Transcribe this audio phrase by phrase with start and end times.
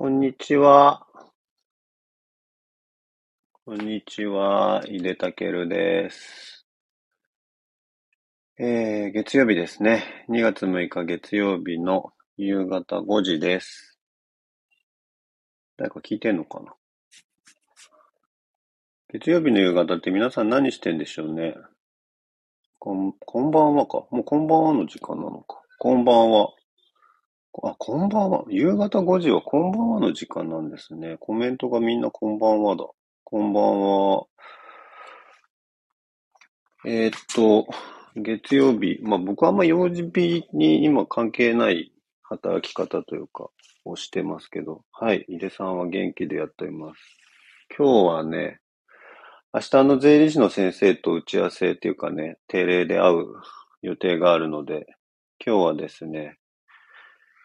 [0.00, 1.06] こんにちは。
[3.66, 4.82] こんにちは。
[4.88, 6.64] 井出たけるです。
[8.58, 10.24] えー、月曜日ですね。
[10.30, 13.98] 2月6日月曜日の夕方5時です。
[15.76, 16.72] 誰か聞いてんのかな？
[19.12, 21.56] 月曜日の夕方って皆さん何してんでしょうね？
[22.78, 24.06] こん、こんばんはか。
[24.10, 25.60] もうこんばんはの時間なのか。
[25.78, 26.48] こんばんは。
[27.52, 28.44] あ、こんばんは。
[28.48, 31.16] 夕方5時はこんばんはの時間なんですね。
[31.18, 32.86] コメントがみんなこんばんはだ。
[33.24, 34.26] こんばんは。
[36.86, 37.66] えーっと、
[38.14, 39.00] 月曜日。
[39.02, 41.92] まあ僕はあんま用事日に今関係ない
[42.22, 43.50] 働き方というか、
[43.84, 44.84] をしてますけど。
[44.92, 45.24] はい。
[45.28, 47.00] 井出さんは元気でやっております。
[47.76, 48.60] 今日はね、
[49.52, 53.26] 明日の税理士の先生と打ち合わせっていうかね、定例で会う
[53.82, 54.86] 予定があるので、
[55.44, 56.39] 今日はですね、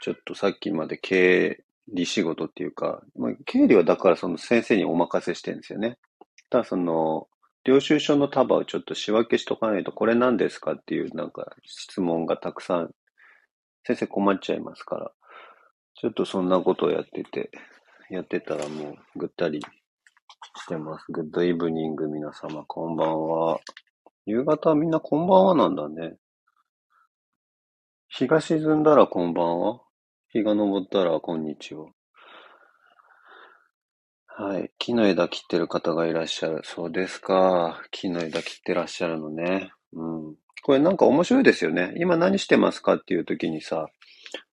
[0.01, 1.63] ちょっとさっきまで経
[1.93, 5.97] 理仕事っていうか、まあ、経理はだからその先生にお任せしてるんですよね。
[6.49, 7.27] ただその、
[7.63, 12.91] 領収書の束をちょっと仕分けしとかないと、これ何ですかっていうなんか質問がたくさん、
[13.83, 15.11] 先生困っちゃいますから、
[15.95, 17.51] ちょっとそんなことをやってて、
[18.09, 21.05] やってたらもうぐったりしてます。
[21.11, 23.59] グッドイブニング皆様、こんばんは。
[24.27, 26.17] 夕方はみんなこんばんはなんだね。
[28.07, 29.81] 日が沈んだらこんばんは
[30.35, 31.85] 日が昇ったらこんにちは。
[34.27, 34.69] はい。
[34.77, 36.59] 木の枝切ってる方がいらっしゃる。
[36.65, 37.81] そうですか。
[37.91, 39.71] 木の枝切ってらっしゃるのね。
[39.93, 40.35] うん。
[40.61, 41.93] これなんか面白いですよね。
[41.95, 43.87] 今何してますかっていう時にさ、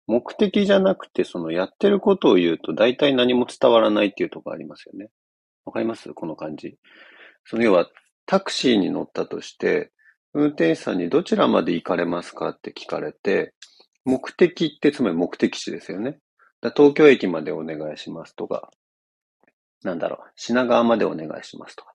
[0.06, 5.10] 目的じゃなくて、そのやってることを言うと大体何も伝わらないっていうとこありますよね。
[5.66, 6.14] わかります？
[6.14, 6.78] この感じ。
[7.46, 7.88] その要は、
[8.28, 9.92] タクシーに乗ったとして、
[10.36, 13.56] 運転手さんにどちらまで行かれますかって聞かれて、
[14.06, 16.20] 目的ってつまり目的地ですよね。
[16.76, 18.70] 東京駅までお願いしますとか、
[19.84, 21.94] なんだろう、品川までお願いしますとか、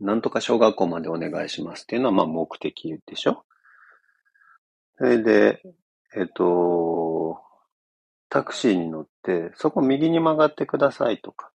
[0.00, 3.44] なんとか小学校までお願いしますっていうのはまあ目的でしょ。
[4.98, 5.62] それで、
[6.16, 7.40] えっと、
[8.28, 11.50] タクシーに乗って、そこ右に曲がってくださいとか、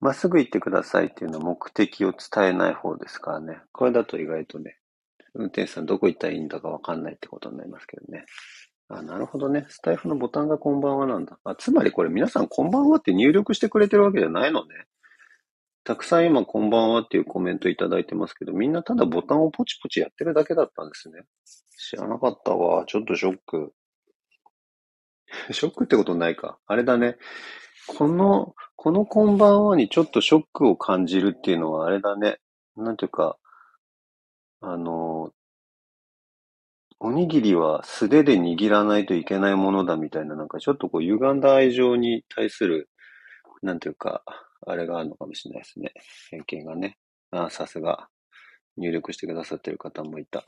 [0.00, 3.58] まっすぐ行ってくださいっていうのは目的を伝えない方ですからね。
[3.72, 4.77] これだと意外とね、
[5.38, 8.26] 運転手さんどこ行ったらいいんだかわかんないってことになりますけどね。
[8.88, 9.66] あ、なるほどね。
[9.68, 11.38] スタイフのボタンがこんばんはなんだ。
[11.44, 14.74] あ、つまりこれ皆さんこんばんはって入力してくれてるわけじゃないのね。
[15.84, 21.22] たくさん今こんばんはっていうコメントいただいてますけど、みんなただボタンをポチポチやってるだけだったんですね。
[21.78, 22.84] 知らなかったわ。
[22.86, 23.72] ちょっとショック。
[25.52, 26.58] ショックってことないか。
[26.66, 27.16] あれだね。
[27.86, 32.38] この、このこんばんはにちょっとショックを感じるっていうのはあれだね。
[32.76, 33.38] なんていうか、
[34.60, 35.32] あの、
[37.00, 42.90] おにぎりは素手で握らないといけないものだみたいな、なんかちょっとこう歪んだ愛情に対する、
[43.62, 44.24] なんていうか、
[44.66, 45.92] あれがあるのかもしれないですね。
[46.30, 46.98] 偏見がね。
[47.30, 48.08] ああ、さすが。
[48.76, 50.44] 入力してくださってる方もいた。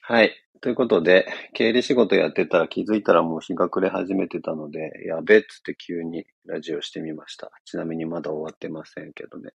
[0.00, 0.34] はい。
[0.60, 7.50] ということで、経理仕事やってたら気づいたらもう日が暮れ始めてたので、やべっつって急にラジオしてみました。
[7.64, 9.52] ちなみにまだ終わってませんけどね。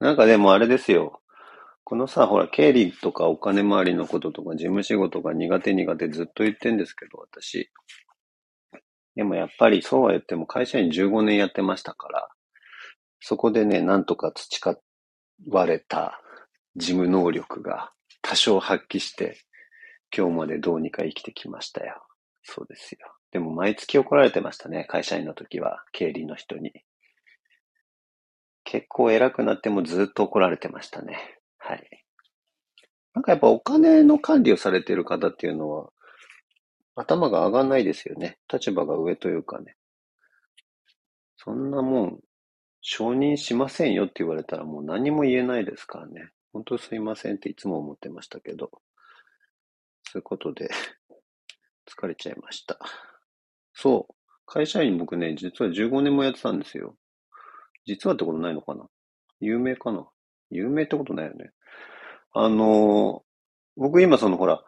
[0.00, 1.21] なんかでもあれですよ。
[1.84, 7.70] このさ、ほら、経理とかお金回りのこととか事務仕事が苦手苦手ずっと言ってんですけど、私。
[9.14, 12.28] でもやっぱりそうは言っても会社員15年やってましたから、
[13.20, 14.78] そこでね、なんとか培
[15.48, 16.20] われた
[16.76, 17.92] 事務能力が
[18.22, 19.36] 多少発揮して、
[20.16, 22.02] 今日までどうにか生きてきましたよ。
[22.42, 22.98] そうですよ。
[23.32, 26.72] でも毎月怒られてましたね、会社員の時は、経理の人に。
[28.64, 31.41] 結構偉くなってもずっと怒られてましたね。
[31.64, 32.04] はい。
[33.14, 35.90] なんかやっぱお金の管理をされてる方っていうのは、
[36.96, 38.38] 頭が上がんないですよね。
[38.52, 39.76] 立場が上というかね。
[41.36, 42.20] そんなもん、
[42.80, 46.30] 承認しませんよって言われたらもう何も言えないですからね。
[46.52, 48.70] 本当すいませんっていつも思ってましたけど、
[50.04, 50.68] そういうことで
[51.88, 52.78] 疲れちゃいました。
[53.72, 54.14] そう。
[54.46, 56.96] 会社員僕ね、実は15年もやってたんですよ。
[57.86, 58.86] 実はってことないのかな
[59.40, 60.06] 有名かな
[60.52, 61.50] 有名ってことないよね。
[62.32, 63.22] あの、
[63.76, 64.62] 僕今そのほら、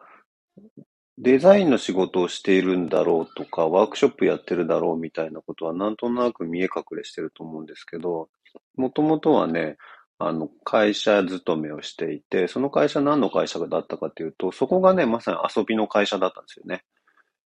[1.18, 8.28] デザインの仕事をしているんだろうとか、ワークショップやってるだろうみたいなことはなんとなく見え隠れしてると思うんですけど、
[8.76, 9.76] もともとはね、
[10.18, 16.84] あの、会社勤めをしていて、その会社何の会社だったかというと、そこがね、まさに遊びの会社だったんですよね。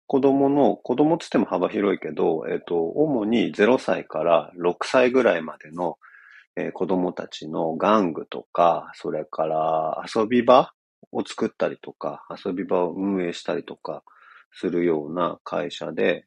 [0.06, 5.98] 子供の、子供つっても幅広いけど、えっと、主に0歳から6歳ぐらいまでの、
[6.56, 10.72] えー、子供たちの玩具とか、それから遊び場
[11.12, 14.02] を作ったりとか、遊び場を運営したりとか
[14.52, 16.26] するような会社で、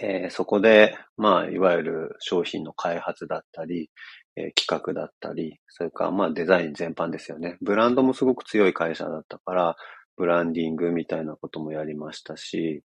[0.00, 3.90] えーそこで、まあ、いわゆる商品の開発だったり、
[4.36, 7.56] えー企画だったり、それからまあデザイン全般ですよね。
[7.60, 9.76] ブランドもすごく強い会社だったから、
[10.16, 12.84] ブランディングみたいなこともやりましたし、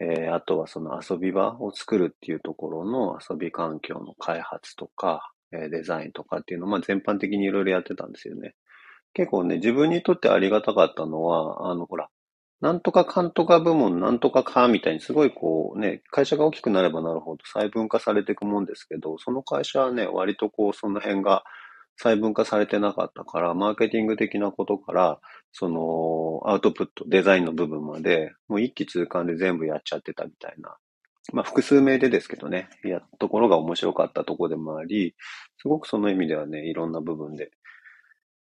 [0.00, 8.54] えーあとはその遊び場を作るっていうところの遊び環境の開発とか、えデザインとかっていうのを、まあ、全般的にいろいろやってたんですよね。
[9.14, 12.08] 結構ね、自分にとってありがたかったのは、あの、ほら、
[12.60, 21.42] なんとかかんとか部門、なんとかか、みたいにすごいこうね、会社が大きくなればなるほど細分化されていくもんですけど、その会社はね、割とこう、その辺が
[21.98, 25.20] 細分化されてなかったから、マーケティング的なことから、
[25.52, 30.76] その、アウトプット、デザインの部分まで、もう一気通貫で全部やっちゃってたみたいな。
[31.32, 35.14] まあ、複数名でですけどね、やっところが面白かったところでもあり、
[35.58, 37.50] すごくその意味ではね、いろんな部分で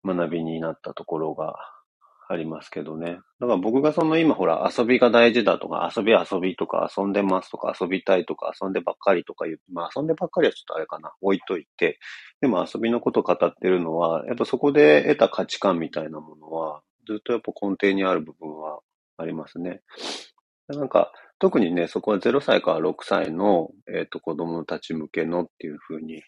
[0.05, 1.55] 学びになったところが
[2.29, 3.19] ありますけどね。
[3.41, 11.99] だから僕がその今ほら遊びが大事だとか遊び遊びとか遊んでますとか遊びたいとか遊んでばっかりとか言う、まあ遊んでばっかりはちょっとあれかな、置いといて、
[12.41, 18.79] でも遊びのことを語ってるのは、やっぱそこで得た価値観みたいなものは、ずっとやっぱ根底にある部分は
[19.17, 19.81] ありますね。
[20.69, 26.23] なんか、特にね、そこは0歳から6歳の、えっ、と、子供たち向けのっていう風に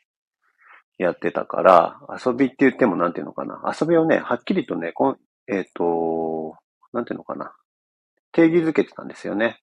[0.99, 3.61] やってたから、遊びって言ってもなんていうのかな。
[3.79, 5.17] 遊びをね、はっきりとね、こ
[5.49, 6.55] えっ、と、
[6.95, 7.55] なんていうのかな。
[8.33, 9.61] 定義づけてたんですよね。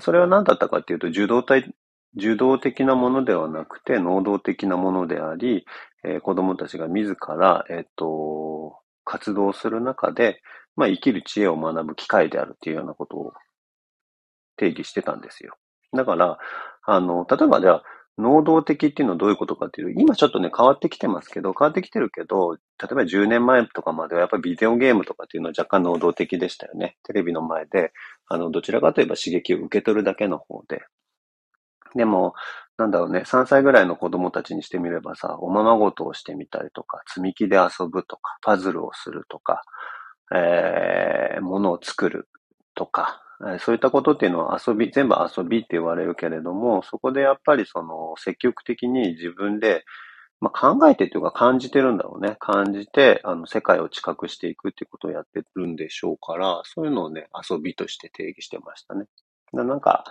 [0.00, 1.74] それは何だったかっていうと、受動体、
[2.14, 5.64] 受動的なものではなくて、能動的なものであり、
[6.04, 10.42] えー子供たちが自ら、えっ、と、活動する中で、
[10.76, 13.32] まあ、生きる知恵を学ぶ機会であるっていうようなことを
[14.56, 15.56] 定義してたんですよ。
[15.94, 16.38] だから、
[16.84, 17.82] あの、例えばじゃあ、
[18.18, 22.60] 能動的っていうのはどういうことかっていう、今ちょっとね、変わってきてますけど、変わってきてるけど、例
[22.90, 26.96] えば10年前とかまではやっぱりビデオゲームとかっていうのは若干能動的でしたよね。
[27.04, 27.92] テレビの前で、
[28.28, 30.82] あの、どちらかといえば刺激を受け取るだけの方で。
[31.94, 32.34] でも、
[32.78, 39.62] なんだろうね、3歳ぐらいの子供たちにしてみればさ、おままごとをしてみたりとか、積み木で遊ぶとか、パズルをするとか、
[40.34, 42.28] えー、物を作る
[42.74, 43.22] とか、
[43.60, 49.84] そういったことっていうのは遊び、全部遊びって言われるけれども、そこでやっぱりその積極的に自分で、
[50.40, 52.36] まあ、考えてというか感じてるんだろうね。
[52.38, 59.06] 感じて、あの、世界を知覚していくっていうことをやってるんでしょうから、そういうのをね、遊びとして定義してましたね。
[59.52, 60.04] なんか、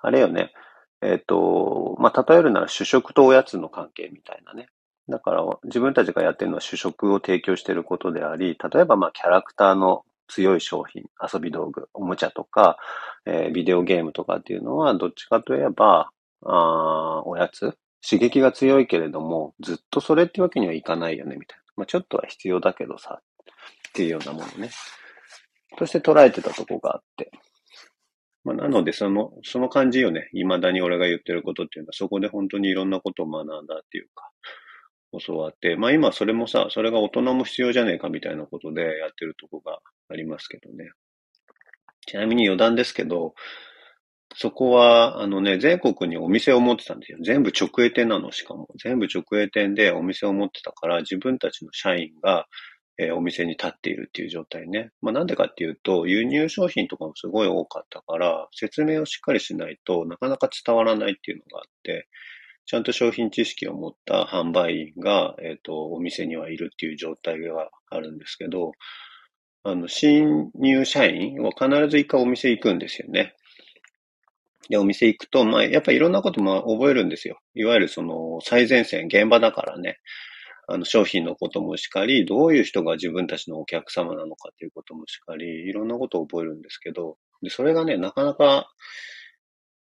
[0.00, 0.52] あれよね。
[1.00, 4.68] えっ、と、まあ、例えるなら主食とおやつの関係みたいなね。
[5.08, 12.78] だから、自分たちがやってるのは主食を提供していることであり、例えば、まあ、キャラクターの強い商品、遊び道具、おもちゃとか、
[13.26, 16.10] えービデオゲームとかっていうのは、どっちかといえば、
[16.44, 17.76] あおやつ？
[18.00, 21.64] 刺激が強いけれども、ずっとそれってわけにはいかないよね、みたいな。
[21.78, 24.70] まあ、ちょっとは必要だけどさ、っていうようなものね。
[25.76, 27.32] として捉えてたとこがあって。
[28.44, 30.28] まあ、なので、その、その感じよね。
[30.32, 34.30] 未だに俺が言ってることっていうのは、そこで本当にいろんなことを学んだっていうか、
[35.26, 39.78] 教わって、まあ今それもさ、それが大人も必要じゃねえかみたいなことでやってるとこが
[40.08, 40.90] ありますけどね。
[42.06, 43.34] ちなみに余談ですけど、
[44.34, 47.18] そこは、あのね、全国にお店を持ってたんですよ。
[47.24, 48.68] 全部直営店なの、しかも。
[48.82, 52.46] 全部直営店でお店を持ってたから、自分たちの社員が、
[53.00, 54.90] えーお店に立っているっていう状態ね。
[55.00, 62.08] まあなんでかっていうと、輸入商品とかもすごい多かったから、説明をしっかりしないとなかなか伝わらないっていうのがあって、
[62.68, 68.72] ちゃんと商品知識を持った販売員が、えっ、と、お店にはいるっていう状態があるんですけど、
[69.62, 73.34] あの、新入社員は必ず一回お店行くんですよね。
[74.68, 77.38] で、お店行くと、まあ、やっぱいろんなことも覚えるんですよ。
[77.54, 79.96] いわゆるその、最前線、現場だからね。
[80.66, 88.70] あの、商品のこともしかり、どういう人が自分たちのお客様なのかっていうこともしかり、いろんなことを覚えるんですけど、で、それがね、なかなか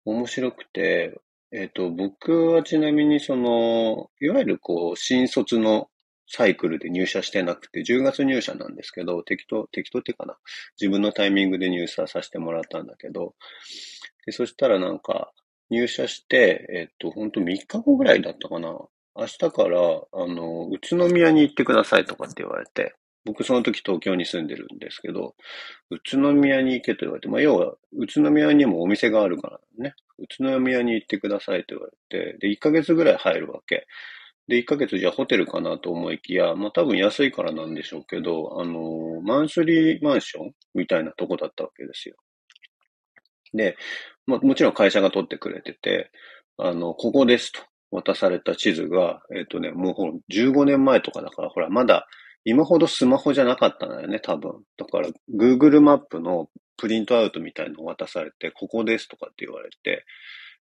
[0.04, 1.18] 面白くて、
[1.52, 5.88] えっ、と、僕はちなみにその、いわゆるこう、新卒の
[6.28, 10.36] サイクルで入社してなくて、10月入社なんですけど、適当、適当ってかな。
[10.80, 13.34] 自分のタイミングで入社させてもらったんだけど、
[14.26, 15.32] で、そしたらなんか、
[15.70, 18.68] 入社して、えっと、ほんと3日後ぐらいだったかな。
[19.16, 25.34] 明日から、あの、宇都宮に行ってくださいとかって言われて、僕その時東京に住んでるんですけど、
[25.90, 29.94] 宇都宮に行けと言われて、まあ、要は、宇都宮にもお店があるからね。
[30.20, 33.86] 宇都宮に行ってくださいと言われて、で、1ヶ月ぐらい入るわけ。
[34.48, 42.16] で、1ヶ月じゃあホテルかなと思いきや、まあ多分安いからなんでしょうけど、あの、マンスリーマンションみたいなとこだったわけですよ。
[43.54, 43.76] で、
[44.26, 46.10] まあもちろん会社が取ってくれてて、
[46.58, 47.60] あの、ここですと
[47.90, 52.06] 渡された地図が、えっ、とね、もうほら15年前とかだから、ほら、まだ
[52.44, 54.62] 今ほどスマホじゃなかったんだよね、多分。
[54.76, 56.48] だから、Google マップの
[56.80, 60.06] プリントアウトみたいのを渡されて、ここですとかって言われて、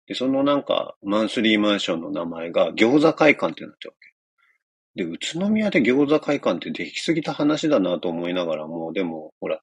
[0.09, 3.97] で、そのなんか、マンスリーマンションの名前が餃子会館ってなっちゃうわ
[4.97, 5.05] け。
[5.05, 9.61] で、宇都宮で餃子会館ってできすぎた話だなと思いながらも、でも、ほら、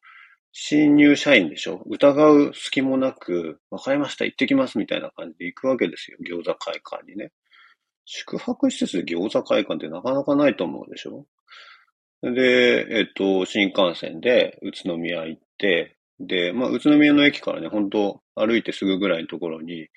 [0.54, 1.84] 新入社員でしょ？
[1.88, 6.18] 疑う隙もなく、わかりました、行ってきますみたいな感じで行くわけですよ。
[6.26, 7.32] 餃子会館にね。
[8.06, 11.26] 宿泊施設で餃子会館ってなかなかないと思うでしょ？
[12.22, 19.88] で、えっと、新幹線で宇都宮行って、で、まあ、宇都宮の駅からね、本当歩いてすぐぐらいのところに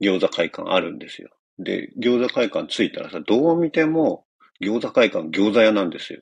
[0.00, 1.30] 餃子会館あるんですよ。
[1.58, 4.24] で、餃子会館着いたらさ、どう見ても
[4.62, 6.20] 餃子会館餃子屋なんですよ。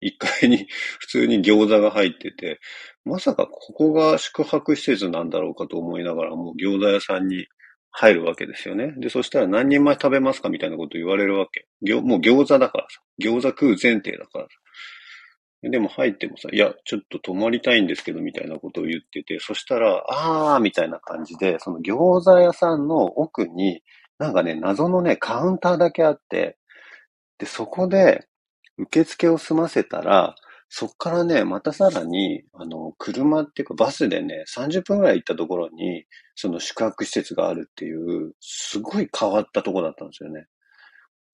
[0.00, 0.66] 一階に
[1.00, 2.60] 普通に餃子が入ってて、
[3.04, 7.46] まさかここが宿泊施設なんだろうかと思いながら、もう餃子屋さんに
[7.90, 8.94] 入るわけですよね。
[8.98, 11.66] で、そしたら何人前食べますかみたいなこと言われるわけ。
[12.00, 13.00] もう餃子だからさ。
[13.20, 14.50] 餃子食う前提だからさ。
[15.62, 23.82] でも入ってもさ、いや、ちょっと泊まりたいんですけど、みたいなことを言ってて、そしたら、あー、みたいな感じで、その餃子屋さんの奥に、
[24.18, 26.56] なんかね、謎のね、カウンターだけあって、
[27.38, 28.28] で、そこで、
[28.78, 30.36] 受付を済ませたら、
[30.68, 40.46] そっからね、またさらに、あの、車っていうかバスでね、30分くらい行ったところに、その宿泊施設があるっていう、すごい変わったとこだったんですよね。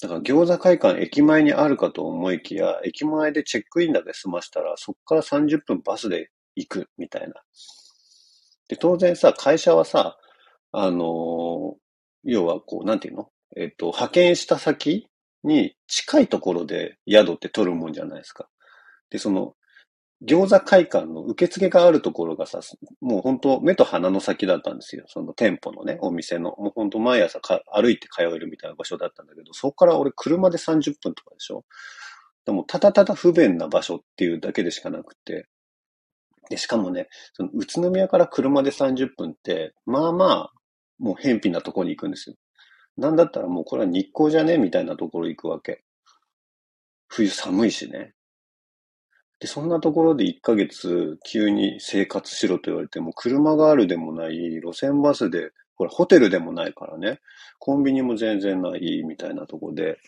[0.01, 7.35] だから餃子会館駅前にあるかと思いきや、駅前でチェックインだけ済ましたら、そこから30分バスで行くみたいな。
[8.69, 10.19] で、当然さ、会社はさ、
[10.73, 11.77] あの
[12.25, 13.29] 要はこう、なんていうの？
[13.57, 15.09] えっ、と、派遣した先
[15.45, 18.49] に近いところで宿って取るもんじゃないですか。
[19.11, 19.55] で、その、
[20.27, 22.61] 餃子会館の受付があるところがさ、
[23.01, 25.05] もう本当目と鼻の先だったんですよ。
[25.09, 26.55] その店舗のね、お店の。
[26.59, 31.65] もう本当毎朝歩いて通えるみたいな場所だったんだけど、そこから俺車で30分とかでしょ
[32.47, 35.47] でも、ただただ不便な場所っていうだけでしかなくて。
[36.51, 40.53] で、しかもね、その宇都宮から車で30分って、まあまあ、
[40.99, 42.37] もう偏僻なところに行くんですよ。
[42.97, 44.59] なんだったらもうこれは日光じゃね？
[44.59, 45.83] みたいなところ行くわけ。
[47.09, 48.15] 冬寒いしね。
[49.41, 57.21] で、そんなところで1ヶ月急に生活しろと言われても、車があるでもない、路線バスで、ほら、ホテルでもないからね、
[57.59, 59.99] コンビニも全然ないみたいなとこで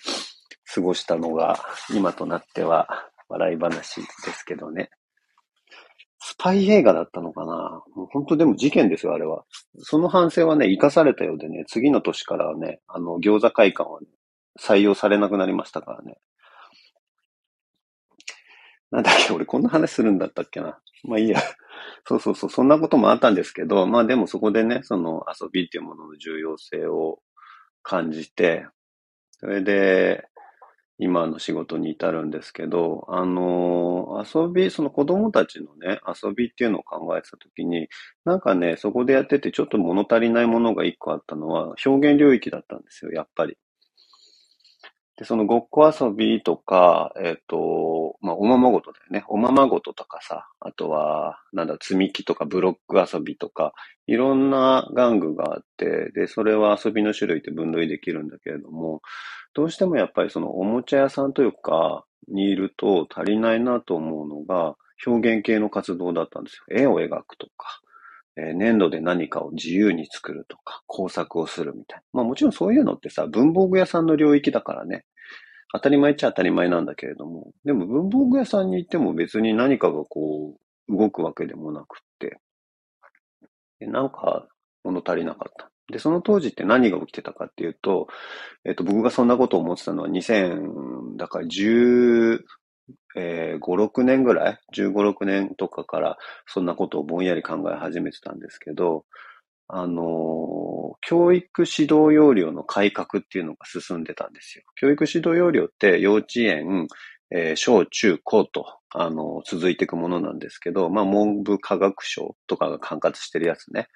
[0.72, 1.58] 過ごしたのが、
[1.94, 4.90] 今となっては笑い話ですけどね。
[6.20, 7.82] スパイ映画だったのかな？
[7.94, 9.44] もう本当でも事件ですよ、あれは。
[9.78, 14.06] その反省はね、生かされたようでね、次の年からはね、あの、餃子会館はね、
[14.60, 16.18] 採用されなくなりましたからね。
[18.92, 20.78] なんだっけ、俺こんな話するんだったっけな。
[21.04, 21.40] まあいいや。
[22.06, 27.20] そうそうそう、そんなこともあったんですけど、まあでもそこでね、その遊びっていうものの重要性を
[27.82, 28.66] 感じて、
[29.40, 30.26] それで、
[30.98, 37.88] 今の仕事に至るんですけど、あの、遊び、その子供たちのね、遊びっていうのを考えてたときに、
[38.24, 43.56] なんかね、そこでやっててちょっと物足りないものが一個あったのは、表現領域だったんですよ、やっぱり。
[45.16, 49.24] で、そのごっこ遊びとか、えっ、ー、と、まあ、おままごとだよね。
[49.28, 53.72] おままごととかさ、あとは、なんだ、積み木とかブロック遊びとか、
[54.06, 59.00] いろんな玩具があって、で、それは遊びの種類って分類できるんだけれども、
[59.54, 66.78] どうしてもやっぱりそのおもちゃ屋さんというか、にいると足りないなと思うのが、表現系の活動だったんですよ。
[66.78, 67.80] 絵を描くとか、
[68.36, 72.02] え、粘土で何かを自由に作るとか、工作をするみたいな。
[72.12, 75.04] まあもちろんそういうのってさ、文房具屋さんの領域だからね。
[75.72, 77.52] 当たり前っちゃ当たり前なんだけれども。
[77.64, 80.56] でも文房具屋さんに行っても別に何かがこ
[80.88, 82.38] う、動くわけでもなくって。
[83.80, 84.48] でなんか
[84.84, 85.70] 物足りなかった。
[85.92, 88.08] で、その当時って何が起きてたかっていうと、
[88.64, 92.40] えっ、と、僕がそんなことを思ってたのは2000、だから10、
[93.16, 99.04] えー、5、6年ぐらい ?15、6年とかからそんなことをぼんやり考え始めてたんですけど、
[99.68, 104.64] あの、教育指導要領の改革っていうのが進んでたんですよ。
[104.76, 106.86] 教育指導要領って幼稚園、
[107.30, 113.88] えー、小中高と、あの、続いていくものなんですけど、まあ、文部科学省とかが管轄してるやつね。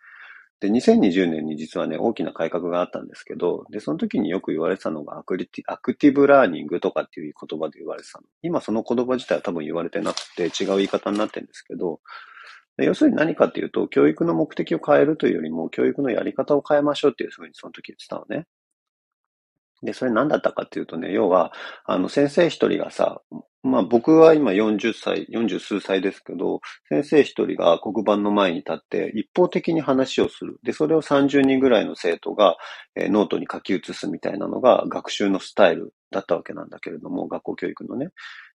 [0.60, 8.24] で、2020年に実はね、大きな改革があったんですけど、で、その時によく言われてたのがアクティアクティブラーニングとかっていう言葉で言われてたの。
[8.42, 12.00] 今その言葉自体は多分言われてなくて違う言い方になってるんですけど、
[12.76, 18.46] 要するに何かっていうと、教育の目的を変えるというよりも、教育のやり方を変えましょうっていうふうにその時言ってたのね。
[19.82, 21.52] で、それ何だったかっていうとね、要は、
[21.84, 23.22] あの、先生一人がさ、
[23.62, 30.58] まあ僕は今40歳、40数歳ですけど、先生一人が黒板の前に立って一方的に話をする。
[30.62, 32.56] で、それを30人ぐらいの生徒が、
[32.96, 38.08] えー、ノートに書き写すみたいなのが学習のスタイルだったわけなんだけれども、学校教育のね。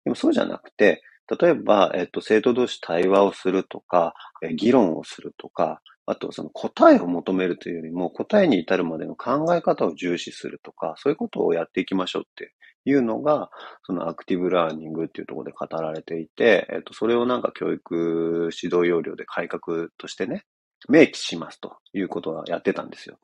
[0.05, 1.03] でもそうじゃなくて、
[1.39, 12.53] 例えば、えっと、生徒同士対話をするとか、え議論をするとか、あとその答えを求めるというよりも答えに至るまでの考え方を重視するとか、そういうことをやっていきましょうって
[12.85, 13.51] いうのが、
[13.85, 20.45] そのアクティブラーニングっていうところで語られていて、えっと、それをなんか教育指導要領で改革としてね、
[20.89, 23.19] 明記しますということはやってたんですよ。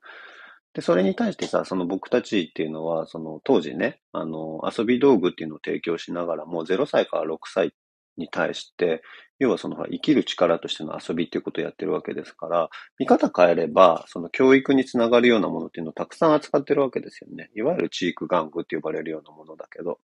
[0.73, 7.71] で、それに対してさ、その僕たちっていうのは、その当時ね、あの、遊び道具っていうのを提供しながらも、0歳から6歳っ
[8.21, 9.03] に対して、
[9.41, 17.51] 要はその生きる力としての遊びっていうことをやってるわけですから、見方変えれば、その教育につながるようなものっていうのをたくさん扱ってるわけですよね。
[17.57, 19.99] いわゆるチーク玩具って呼ばれるようなものだけど。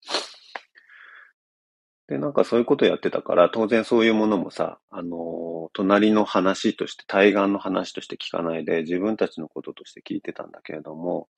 [2.09, 11.28] で、なんかそういうことやってたから、当然そういうものもさ、あの、隣の話として、対岸の話として聞かないで、自分たちのこととして聞いてたんだけれども、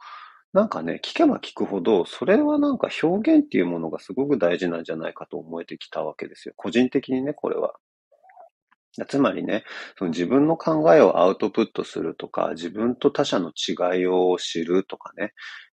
[0.54, 6.54] なんかね、聞けば聞くほど、それはなんか表現っていうものがすごく大事なんじゃないかと思えてきたわけですよ。
[6.56, 7.74] 個人的にね、これは。
[9.08, 9.64] つまりね、
[9.98, 15.32] その自分の考えをアウトプットするとか、自分と他者の違いを知るとかね、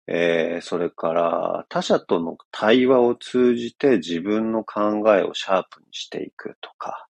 [0.07, 7.09] えー、それから他者との対話を通じて自分の考えをシャープにしていくとか、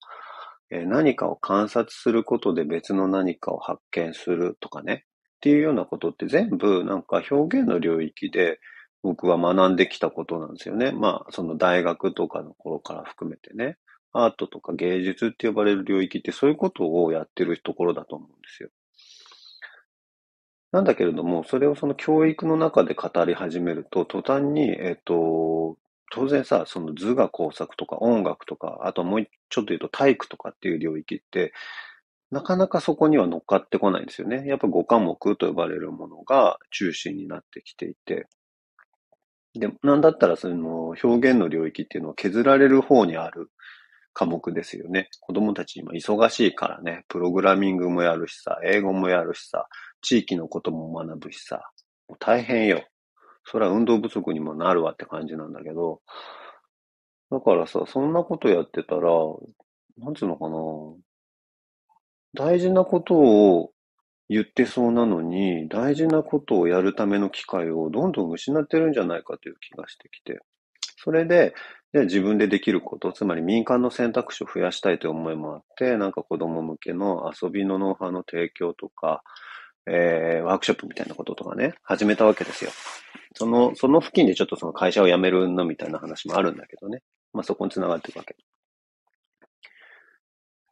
[0.70, 5.04] えー、何かを観察することで別の何かを発見するとかね、
[5.38, 8.58] っていうようなことって全部なんか表現の領域で
[9.02, 10.90] 僕は学んできたことなんですよね。
[10.90, 13.76] まあ、その大学とかの頃から含めてね。
[14.12, 18.70] アートとか芸術って呼ばれる領域ってそういうことをやってるところだと思うんですよ。
[20.72, 25.78] なんだけれども、それをその教育の中で語り始めると、途端に、えっ、と、
[26.10, 31.52] 当然さ、その図画工作とか音楽とか、あともうちょっと言うと体育とかっていう領域って、
[32.30, 34.44] なかなかそこには乗っかってこないんですよね。
[34.46, 38.28] やっぱ5科目と呼ばれるものが中心になってきていて。
[39.54, 43.50] で、なんだったらその表現の領域っていうのは削られる方にある
[44.12, 45.08] 科目ですよね。
[45.20, 49.66] 子供たち今忙しいからね、プログラミングもやるしさ、英語もやるしさ、
[50.02, 51.62] 地域のことも学ぶしさ、
[52.08, 52.84] もう大変よ。
[53.44, 56.02] それは運動不足にもなるわって感じなんだけど、
[57.30, 59.10] だからさ、そんなことやってたら、
[59.98, 60.56] なんつうのかな。
[62.34, 63.70] 大事なことを
[64.28, 70.40] 言ってそうなのに、大事なことをやるための機会をどんどん失ってるんじゃないかという気がしてきて。
[70.96, 71.54] それで、
[71.92, 79.22] で、自分でできること、つまり民間の選択肢を増やしたいという思いもあって、なんか子供向けの遊びのノウハウの提供とか、
[79.86, 82.70] えー、ワークショップみたいなこととかね、始めたわけですよ。
[83.34, 87.00] その、その付近でちょっとその会社を辞めるのみたいな話もあるんだけどね。
[87.32, 88.36] まあそこに繋がっていくわけ。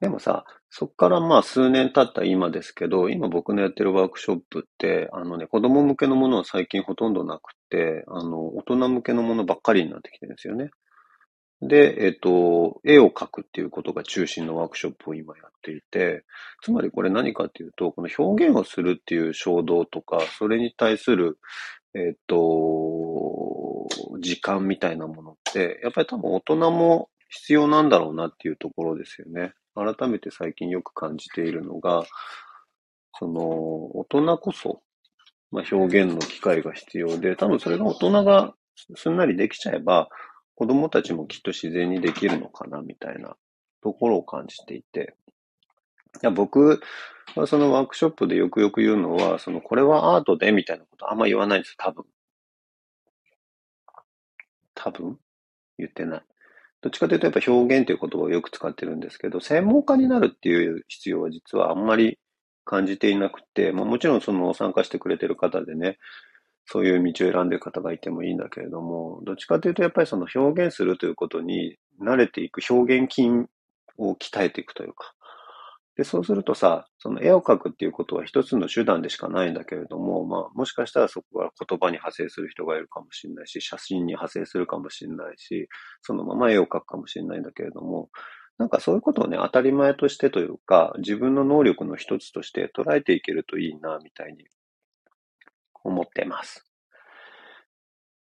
[0.00, 10.70] でもさ、そっからまあ数年経った今ですけど、今僕のやってるワークショップって、あのね、子供向けのものは最近ほとんどなくて、あの、大人向けのものばっかりになってきてるんですよね。
[11.62, 16.24] で、えっと、絵を描くっていうことが中心のワークショップを今やっていて、
[16.62, 21.38] つまりこれ何かっていうと、この表現をするっていう衝動とか、それに対する、
[21.94, 23.88] えっと、
[24.20, 29.54] 時間みたいなものって、やっぱり多分大人も必要なんだろうなっていうところですよね。
[29.76, 32.04] 改めて最近よく感じているのが、
[33.18, 33.40] その、
[33.96, 34.82] 大人こそ、
[35.50, 38.54] まあ、表現の機会が必要で、多分それが大人が
[38.96, 40.08] すんなりできちゃえば、
[40.54, 43.36] 子供たちもきっと自然にできるのかな、みたいな
[43.82, 45.14] ところを感じていて。
[46.16, 46.80] いや、僕
[47.34, 52.04] はそのワークショップでよくよく言うのは、その、これはアートで、みたいなことあんま言わないんです、多分。
[54.74, 55.18] 多分？
[55.78, 56.22] 言ってない。
[56.86, 62.20] どっちかというとやっぱ表現という言葉をよく使ってるんですけど、専門家になるっていう必要は実はあんまり
[62.64, 65.98] 感じていなくて、まあ、もちろんその参加してくれてる方でね、
[66.64, 73.48] そういう道を選んでる方がいてもいいんだけれども、どっちかというとやっぱりその表現するということに慣れていく表現筋
[73.98, 75.15] を鍛えていくというか。
[75.96, 85.68] で、そうするとさ、その絵を描くっていうことは一つの手段でしかないんだけれども、まあ、もしかしたらそこから言葉に派生する人がいるかもしれないし、写真に派生するかもしれないし、
[86.02, 88.10] そのまま絵を描くかもしれないんだけれども、
[88.58, 94.44] なんかそういうことをね、当たり前としてというか、自分の能力の一つとして捉えていけるといいな、みたいに
[95.82, 96.75] 思ってます。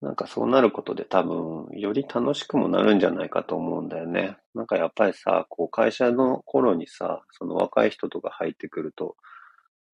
[0.02, 4.36] なんかそうなることで多分、より楽しくもなるんじゃないかと思うんだよね。
[4.54, 9.16] なんかやっぱりさ、こう会社の頃にさ、その若い人とか入ってくると、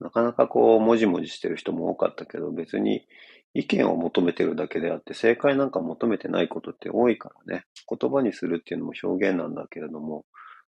[0.00, 3.06] なかなかこう、もじもじしてる人も多かったけど、別に
[3.54, 7.64] 意見を求めてるだけであって、正解なんか求めてないことって多いからね。
[7.88, 10.24] 言葉にするっていうのも表現なんだけれども、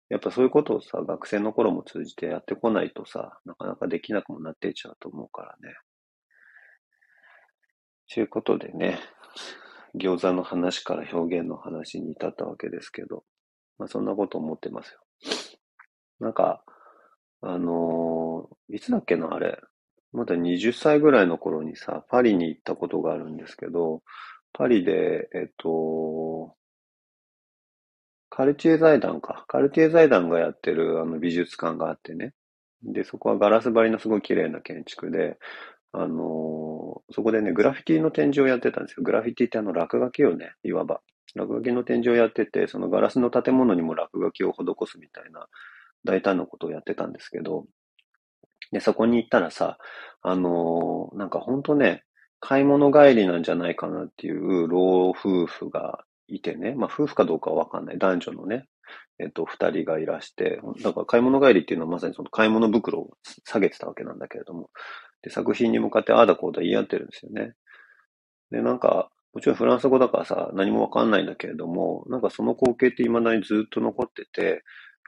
[0.08, 5.76] やっぱそういうことをさ、学生の頃も通じてやってこないとさ、なかなかできなくもなっていっちゃうと思うからね。
[8.12, 8.98] ということでね、
[9.94, 13.24] 餃子の話から表現の話に至ったわけですけど、
[13.78, 15.00] まあそんなこと思ってますよ。
[16.20, 16.62] なんか、
[17.42, 19.58] あのいつだっけな、あれ。
[20.12, 24.02] まだ20歳ぐらいの頃にさ、パリに行ったことがあるんですけど、
[24.52, 26.56] パリで、えっと、
[28.28, 29.44] カルティエ財団か。
[29.48, 32.32] カルティエ財団がやってるあの美術館があってね。
[32.82, 35.38] で、そこはガラス張りのすごい綺麗な建築で、
[35.92, 39.02] あのーそこでね、グラフィティの展示をやってたんですよ。
[39.02, 41.00] グラフィティってあの落書きをね、いわば。
[41.34, 45.46] 落書きの展示をやってて、そのガラスの建物にも落書きを施すみたいな
[46.04, 47.66] 大胆なことをやってたんですけど、
[48.72, 49.78] で、そこに行ったらさ、
[50.22, 52.04] あのーなんかほんとね、
[52.38, 57.98] 買い物帰りなんじゃないかなっていう老夫婦がいてね、まあ夫婦かどうかはわかんない。
[57.98, 58.66] 男女のね、
[59.18, 63.10] えっと、二人がいらして、だから買い物帰りっていうのはまさにその買い物袋を
[63.44, 64.70] 下げてたわけなんだけれども、
[65.22, 67.54] で、作品に向かってああだこうだ言い合ってるんですよね。
[68.50, 74.64] で、なんか、もちろんフランス語だからさ、何もわかんないんだけれども、なんかその光景って未だにずっと残ってて、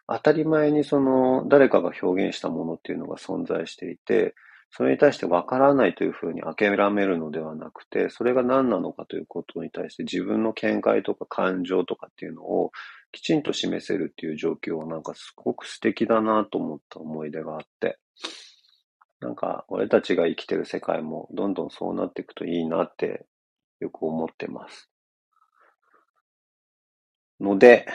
[0.06, 4.34] 当たり前にその誰かが表現したものっていうのが存在していて、
[4.70, 12.70] それに対してわからないというふうに諦めるのではなくて、それが何なのかということに対して自分の見解とか感情とかっていうのを
[13.12, 17.98] きちんと示せるっていう状況はなんかすごく素敵だなと思った思い出があって、
[19.22, 23.24] なんか俺たちが生きてる世界もどんどんそうなっていくといいなって
[23.78, 24.90] よく思ってます。
[27.40, 27.86] ので、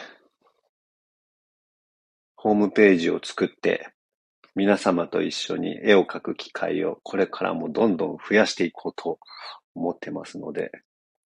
[2.37, 3.89] ホームページを作って、
[4.55, 9.19] 皆様と一緒に絵を描く機会をこれからもどんどん増やしていこうと
[9.75, 10.71] 思ってますので、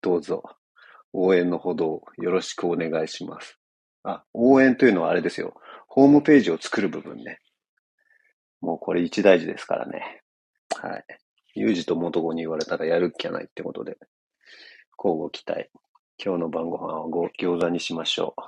[0.01, 0.43] どうぞ
[1.13, 3.57] 応援のほどよろしくお願いします。
[4.03, 5.53] あ、応援というのはあれですよ。
[5.87, 7.39] ホームページを作る部分ね。
[8.61, 10.21] もうこれ一大事ですからね。
[10.81, 11.05] はい。
[11.55, 13.97] ユージと元子に言われたらやるっきゃないってことで、
[14.97, 15.69] 交互期待。
[16.23, 18.41] 今日の晩ご飯はご餃子にしましょう。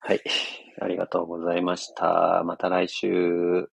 [0.00, 0.22] はい。
[0.80, 2.42] ありがとうございました。
[2.44, 3.68] また来週。